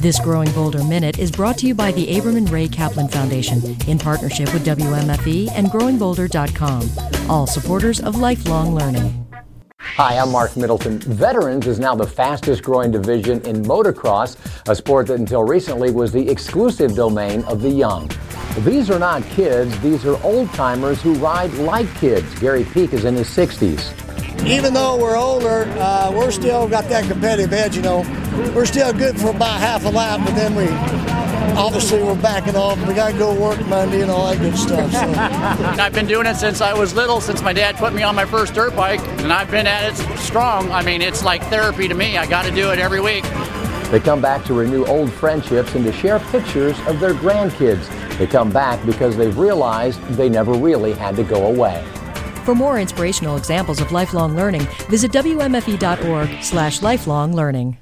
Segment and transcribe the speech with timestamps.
[0.00, 3.62] This Growing Bolder Minute is brought to you by the Abram and Ray Kaplan Foundation
[3.88, 9.26] in partnership with WMFE and GrowingBolder.com, all supporters of lifelong learning.
[9.80, 10.98] Hi, I'm Marc Middleton.
[10.98, 14.36] Veterans is now the fastest growing division in motocross,
[14.68, 18.10] a sport that until recently was the exclusive domain of the young.
[18.58, 22.32] These are not kids, these are old timers who ride like kids.
[22.38, 24.05] Gary Peak is in his 60s.
[24.44, 28.00] Even though we're older, uh, we're still got that competitive edge, you know.
[28.54, 30.68] We're still good for about half a lap, but then we
[31.56, 32.78] obviously we're backing off.
[32.86, 34.92] We got to go work Monday and all that good stuff.
[34.92, 34.98] So.
[35.82, 38.24] I've been doing it since I was little, since my dad put me on my
[38.24, 40.70] first dirt bike, and I've been at it strong.
[40.70, 42.16] I mean, it's like therapy to me.
[42.18, 43.24] I got to do it every week.
[43.90, 47.88] They come back to renew old friendships and to share pictures of their grandkids.
[48.18, 51.84] They come back because they've realized they never really had to go away.
[52.46, 57.76] For more inspirational examples of lifelong learning, visit wmfe.org slash lifelong learning.